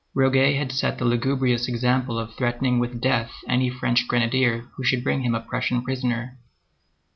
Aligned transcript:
Roguet 0.15 0.55
had 0.57 0.71
set 0.71 0.97
the 0.97 1.05
lugubrious 1.05 1.67
example 1.67 2.17
of 2.17 2.33
threatening 2.33 2.79
with 2.79 2.99
death 2.99 3.33
any 3.47 3.69
French 3.69 4.07
grenadier 4.07 4.61
who 4.75 4.83
should 4.83 5.03
bring 5.03 5.21
him 5.21 5.35
a 5.35 5.41
Prussian 5.41 5.83
prisoner. 5.83 6.39